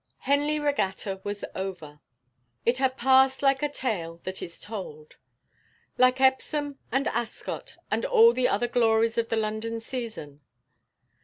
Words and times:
Henley 0.17 0.57
Regatta 0.59 1.21
was 1.23 1.45
over. 1.53 1.99
It 2.65 2.79
had 2.79 2.97
passed 2.97 3.43
like 3.43 3.61
a 3.61 3.69
tale 3.69 4.19
that 4.23 4.41
is 4.41 4.59
told; 4.59 5.17
like 5.95 6.19
Epsom 6.19 6.79
and 6.91 7.07
Ascot, 7.09 7.75
and 7.91 8.03
all 8.03 8.33
the 8.33 8.47
other 8.47 8.67
glories 8.67 9.19
of 9.19 9.29
the 9.29 9.37
London 9.37 9.79
season. 9.79 10.41